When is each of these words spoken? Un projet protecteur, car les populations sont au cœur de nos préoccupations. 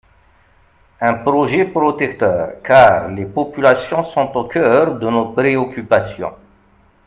Un 0.99 1.13
projet 1.25 1.63
protecteur, 1.63 2.53
car 2.63 3.09
les 3.09 3.27
populations 3.27 4.03
sont 4.03 4.35
au 4.35 4.45
cœur 4.47 4.97
de 4.97 5.07
nos 5.07 5.31
préoccupations. 5.33 6.33